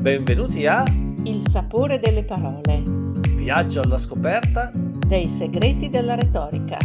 [0.00, 0.82] Benvenuti a
[1.24, 2.82] Il sapore delle parole.
[3.36, 6.78] Viaggio alla scoperta dei segreti della retorica.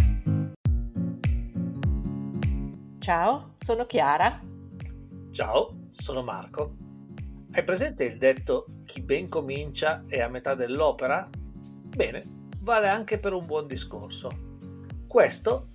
[3.00, 4.38] Ciao, sono Chiara.
[5.32, 6.76] Ciao, sono Marco.
[7.54, 11.30] Hai presente il detto chi ben comincia è a metà dell'opera?
[11.96, 12.22] Bene,
[12.60, 14.30] vale anche per un buon discorso.
[15.08, 15.70] Questo,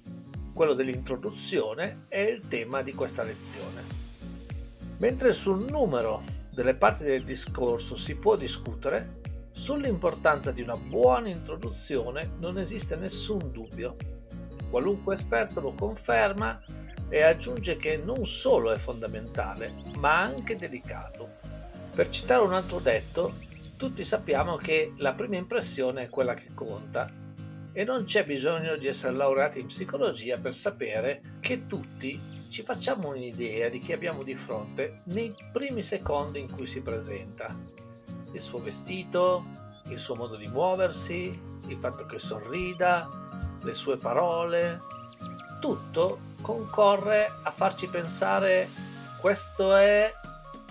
[0.52, 3.80] quello dell'introduzione, è il tema di questa lezione.
[4.98, 9.20] Mentre sul numero delle parti del discorso si può discutere,
[9.50, 13.96] sull'importanza di una buona introduzione non esiste nessun dubbio.
[14.68, 16.62] Qualunque esperto lo conferma
[17.08, 21.38] e aggiunge che non solo è fondamentale, ma anche delicato.
[21.92, 23.32] Per citare un altro detto,
[23.76, 27.08] tutti sappiamo che la prima impressione è quella che conta
[27.72, 33.10] e non c'è bisogno di essere laureati in psicologia per sapere che tutti ci facciamo
[33.10, 37.56] un'idea di chi abbiamo di fronte nei primi secondi in cui si presenta.
[38.32, 39.44] Il suo vestito,
[39.84, 41.30] il suo modo di muoversi,
[41.68, 43.08] il fatto che sorrida,
[43.62, 44.80] le sue parole,
[45.60, 48.68] tutto concorre a farci pensare
[49.20, 50.12] questo è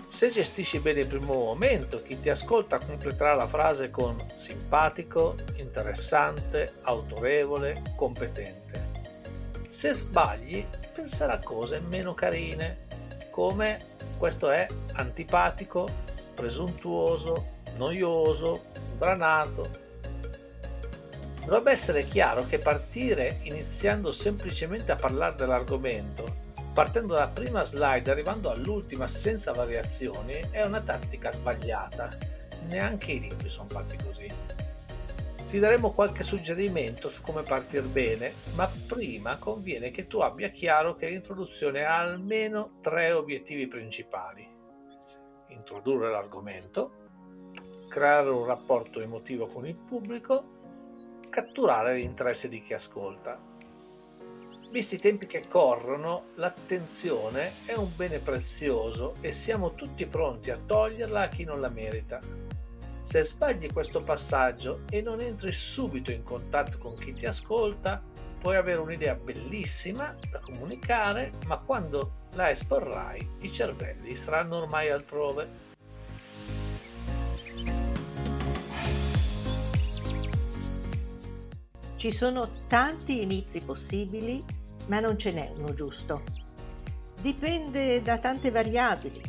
[0.06, 6.74] se gestisci bene il primo momento, chi ti ascolta completerà la frase con simpatico, interessante,
[6.82, 8.88] autorevole, competente.
[9.68, 10.66] Se sbagli,
[11.00, 12.86] penserà a cose meno carine,
[13.30, 15.88] come questo è antipatico,
[16.34, 18.64] presuntuoso, noioso,
[18.98, 19.88] branato.
[21.42, 26.36] Dovrebbe essere chiaro che partire iniziando semplicemente a parlare dell'argomento,
[26.74, 32.10] partendo dalla prima slide e arrivando all'ultima senza variazioni, è una tattica sbagliata.
[32.68, 34.30] Neanche i libri sono fatti così.
[35.50, 40.94] Ti daremo qualche suggerimento su come partire bene, ma prima conviene che tu abbia chiaro
[40.94, 44.48] che l'introduzione ha almeno tre obiettivi principali.
[45.48, 46.92] Introdurre l'argomento,
[47.88, 50.44] creare un rapporto emotivo con il pubblico,
[51.28, 53.36] catturare l'interesse di chi ascolta.
[54.70, 60.60] Visti i tempi che corrono, l'attenzione è un bene prezioso e siamo tutti pronti a
[60.64, 62.59] toglierla a chi non la merita.
[63.02, 68.02] Se sbagli questo passaggio e non entri subito in contatto con chi ti ascolta,
[68.38, 75.68] puoi avere un'idea bellissima da comunicare, ma quando la esporrai i cervelli saranno ormai altrove.
[81.96, 84.42] Ci sono tanti inizi possibili,
[84.86, 86.22] ma non ce n'è uno giusto.
[87.20, 89.20] Dipende da tante variabili,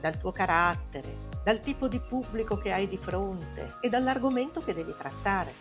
[0.00, 4.94] dal tuo carattere, dal tipo di pubblico che hai di fronte e dall'argomento che devi
[4.96, 5.52] trattare.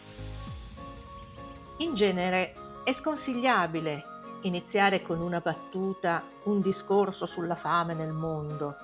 [1.78, 2.54] In genere
[2.84, 4.04] è sconsigliabile
[4.42, 8.76] iniziare con una battuta un discorso sulla fame nel mondo,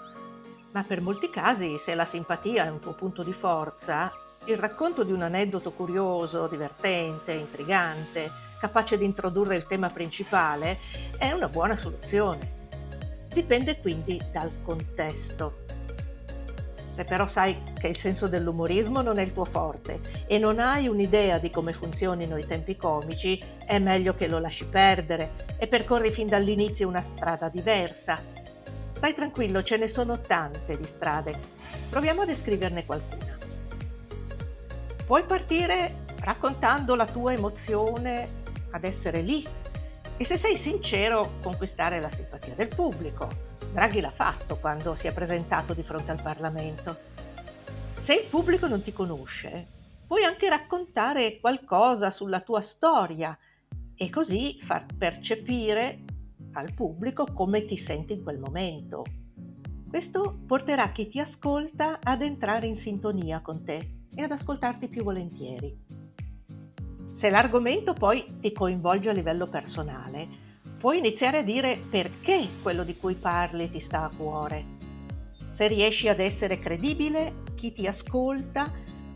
[0.72, 4.12] ma per molti casi, se la simpatia è un tuo punto di forza,
[4.45, 8.29] il racconto di un aneddoto curioso, divertente, intrigante,
[8.59, 10.77] capace di introdurre il tema principale,
[11.17, 12.67] è una buona soluzione.
[13.29, 15.64] Dipende quindi dal contesto.
[16.95, 20.88] Se però sai che il senso dell'umorismo non è il tuo forte e non hai
[20.88, 26.09] un'idea di come funzionino i tempi comici, è meglio che lo lasci perdere e percorri
[26.13, 28.17] fin dall'inizio una strada diversa.
[28.94, 31.38] Stai tranquillo, ce ne sono tante di strade.
[31.89, 33.38] Proviamo a descriverne qualcuna.
[35.06, 38.25] Puoi partire raccontando la tua emozione
[38.72, 39.45] ad essere lì
[40.17, 45.13] e se sei sincero conquistare la simpatia del pubblico Draghi l'ha fatto quando si è
[45.13, 46.95] presentato di fronte al Parlamento.
[47.99, 49.67] Se il pubblico non ti conosce,
[50.07, 53.37] puoi anche raccontare qualcosa sulla tua storia
[53.93, 56.03] e così far percepire
[56.53, 59.03] al pubblico come ti senti in quel momento.
[59.89, 65.03] Questo porterà chi ti ascolta ad entrare in sintonia con te e ad ascoltarti più
[65.03, 65.94] volentieri.
[67.15, 70.27] Se l'argomento poi ti coinvolge a livello personale,
[70.77, 74.65] puoi iniziare a dire perché quello di cui parli ti sta a cuore.
[75.49, 78.69] Se riesci ad essere credibile, chi ti ascolta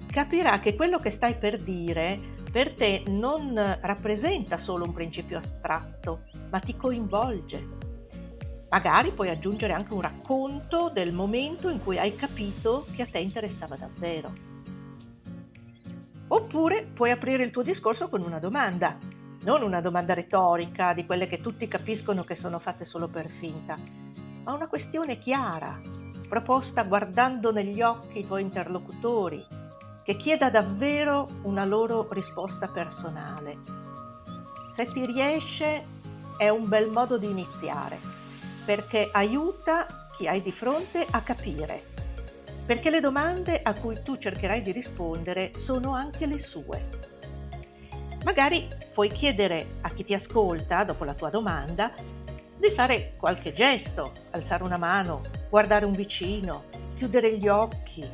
[0.09, 2.17] capirà che quello che stai per dire
[2.49, 6.21] per te non rappresenta solo un principio astratto,
[6.51, 7.67] ma ti coinvolge.
[8.69, 13.19] Magari puoi aggiungere anche un racconto del momento in cui hai capito che a te
[13.19, 14.48] interessava davvero.
[16.29, 18.97] Oppure puoi aprire il tuo discorso con una domanda
[19.41, 23.77] non una domanda retorica di quelle che tutti capiscono che sono fatte solo per finta,
[24.43, 25.79] ma una questione chiara,
[26.27, 29.45] proposta guardando negli occhi i tuoi interlocutori,
[30.03, 33.57] che chieda davvero una loro risposta personale.
[34.73, 35.85] Se ti riesce
[36.37, 37.97] è un bel modo di iniziare,
[38.65, 41.98] perché aiuta chi hai di fronte a capire
[42.69, 46.89] perché le domande a cui tu cercherai di rispondere sono anche le sue.
[48.23, 51.91] Magari puoi chiedere a chi ti ascolta, dopo la tua domanda,
[52.59, 58.07] di fare qualche gesto, alzare una mano, guardare un vicino, chiudere gli occhi.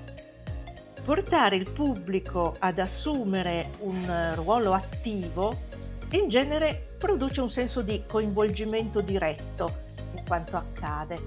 [1.03, 5.63] Portare il pubblico ad assumere un ruolo attivo
[6.11, 9.79] in genere produce un senso di coinvolgimento diretto
[10.15, 11.19] in quanto accade.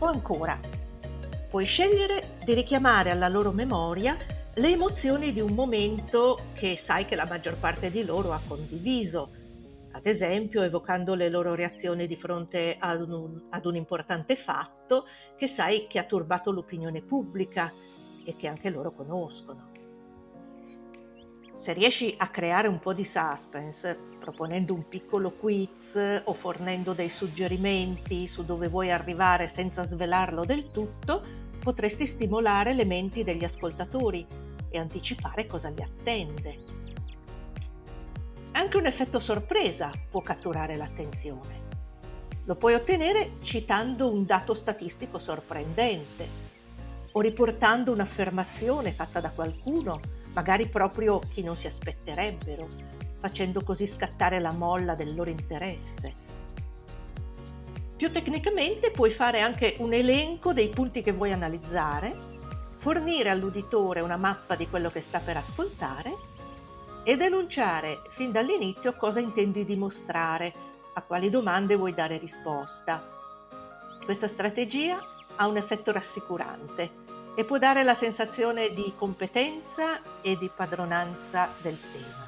[0.00, 0.73] O ancora,
[1.54, 4.16] puoi scegliere di richiamare alla loro memoria
[4.54, 9.30] le emozioni di un momento che sai che la maggior parte di loro ha condiviso,
[9.92, 15.06] ad esempio evocando le loro reazioni di fronte ad un, ad un importante fatto
[15.36, 17.70] che sai che ha turbato l'opinione pubblica
[18.24, 19.73] e che anche loro conoscono.
[21.64, 27.08] Se riesci a creare un po' di suspense, proponendo un piccolo quiz o fornendo dei
[27.08, 31.22] suggerimenti su dove vuoi arrivare senza svelarlo del tutto,
[31.60, 34.26] potresti stimolare le menti degli ascoltatori
[34.68, 36.58] e anticipare cosa li attende.
[38.52, 41.62] Anche un effetto sorpresa può catturare l'attenzione.
[42.44, 46.28] Lo puoi ottenere citando un dato statistico sorprendente
[47.12, 49.98] o riportando un'affermazione fatta da qualcuno,
[50.34, 52.66] magari proprio chi non si aspetterebbero,
[53.20, 56.34] facendo così scattare la molla del loro interesse
[58.04, 62.14] più tecnicamente puoi fare anche un elenco dei punti che vuoi analizzare,
[62.76, 66.12] fornire all'uditore una mappa di quello che sta per ascoltare
[67.02, 70.52] ed enunciare fin dall'inizio cosa intendi dimostrare,
[70.92, 73.02] a quali domande vuoi dare risposta.
[74.04, 74.98] Questa strategia
[75.36, 81.78] ha un effetto rassicurante e può dare la sensazione di competenza e di padronanza del
[81.80, 82.22] tema.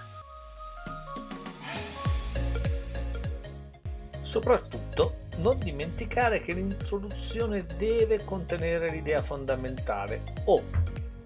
[4.22, 10.62] Soprattutto non dimenticare che l'introduzione deve contenere l'idea fondamentale o,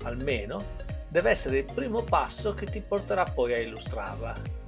[0.03, 0.62] almeno,
[1.09, 4.59] deve essere il primo passo che ti porterà poi a illustrarla.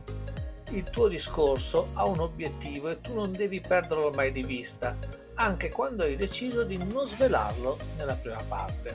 [0.71, 4.97] Il tuo discorso ha un obiettivo e tu non devi perderlo mai di vista,
[5.35, 8.95] anche quando hai deciso di non svelarlo nella prima parte.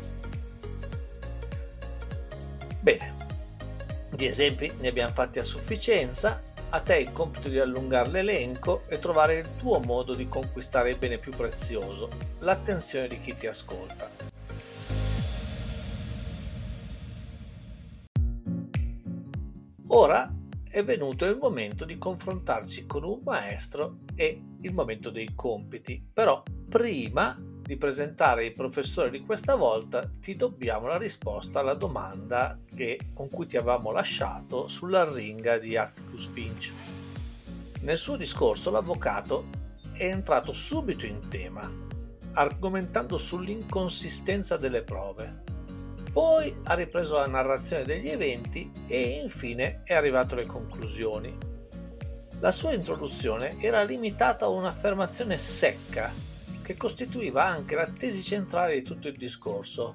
[2.79, 3.13] Bene,
[4.09, 8.99] di esempi ne abbiamo fatti a sufficienza a te il compito di allungare l'elenco e
[8.99, 14.09] trovare il tuo modo di conquistare il bene più prezioso, l'attenzione di chi ti ascolta.
[19.89, 20.31] Ora
[20.77, 26.43] è venuto il momento di confrontarci con un maestro e il momento dei compiti, però
[26.69, 32.99] prima di presentare il professore di questa volta ti dobbiamo la risposta alla domanda che,
[33.11, 36.71] con cui ti avevamo lasciato sulla ringa di Atticus Finch.
[37.81, 39.45] Nel suo discorso l'avvocato
[39.93, 41.67] è entrato subito in tema,
[42.33, 45.43] argomentando sull'inconsistenza delle prove.
[46.17, 51.37] Poi ha ripreso la narrazione degli eventi e infine è arrivato alle conclusioni.
[52.39, 56.11] La sua introduzione era limitata a un'affermazione secca
[56.63, 59.93] che costituiva anche la tesi centrale di tutto il discorso.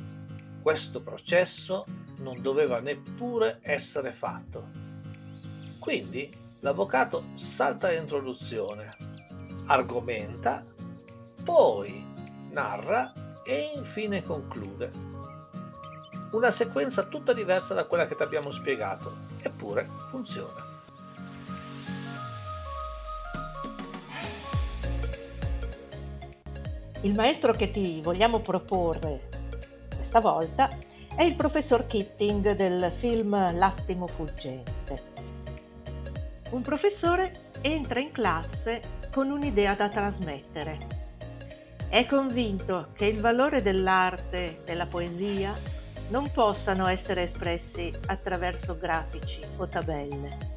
[0.63, 1.85] Questo processo
[2.19, 4.69] non doveva neppure essere fatto.
[5.81, 6.31] Quindi
[6.61, 8.95] l'avvocato salta l'introduzione,
[9.67, 10.65] argomenta,
[11.43, 12.01] poi
[12.53, 13.13] narra
[13.45, 15.22] e infine conclude.
[16.33, 20.71] Una sequenza tutta diversa da quella che ti abbiamo spiegato, eppure funziona.
[27.03, 29.29] Il maestro che ti vogliamo proporre
[29.95, 30.71] questa volta
[31.15, 35.03] è il professor Keating del film L'attimo fuggente.
[36.51, 38.81] Un professore entra in classe
[39.13, 40.79] con un'idea da trasmettere.
[41.91, 45.53] È convinto che il valore dell'arte, della poesia,
[46.13, 50.51] non possano essere espressi attraverso grafici o tabelle.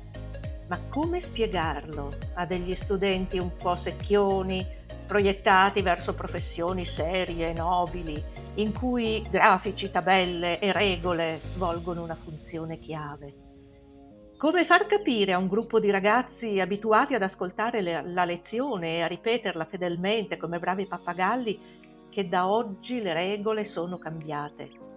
[0.67, 4.67] Ma come spiegarlo a degli studenti un po' secchioni
[5.07, 8.21] proiettati verso professioni serie nobili,
[8.55, 13.33] in cui grafici, tabelle e regole svolgono una funzione chiave.
[14.37, 19.01] Come far capire a un gruppo di ragazzi abituati ad ascoltare le, la lezione e
[19.03, 21.57] a ripeterla fedelmente come bravi pappagalli
[22.09, 24.94] che da oggi le regole sono cambiate?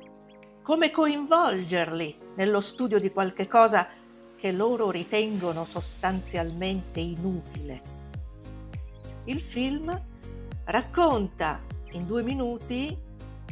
[0.69, 3.89] Come coinvolgerli nello studio di qualche cosa
[4.37, 7.81] che loro ritengono sostanzialmente inutile?
[9.25, 9.99] Il film
[10.65, 12.95] racconta in due minuti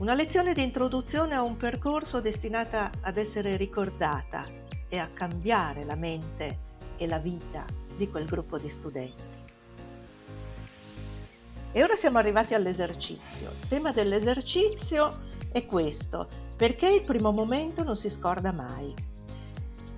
[0.01, 4.45] una lezione di introduzione a un percorso destinata ad essere ricordata
[4.87, 6.59] e a cambiare la mente
[6.99, 7.65] e la vita
[7.97, 9.23] di quel gruppo di studenti.
[11.73, 13.49] E ora siamo arrivati all'esercizio.
[13.49, 15.26] Il tema dell'esercizio
[15.57, 18.95] è questo, perché il primo momento non si scorda mai.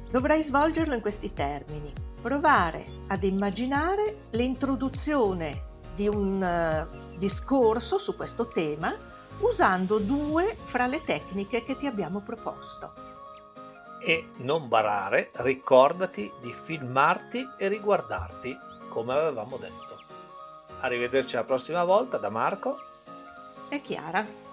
[0.08, 1.92] Dovrai svolgerlo in questi termini.
[2.22, 5.64] Provare ad immaginare l'introduzione
[5.96, 8.94] di un uh, discorso su questo tema
[9.40, 12.92] usando due fra le tecniche che ti abbiamo proposto.
[14.00, 18.56] E non barare, ricordati di filmarti e riguardarti
[18.88, 19.96] come avevamo detto.
[20.80, 22.78] Arrivederci la prossima volta da Marco
[23.68, 24.47] e Chiara.